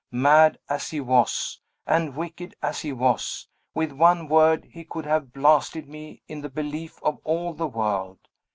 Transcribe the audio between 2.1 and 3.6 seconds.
wicked as he was,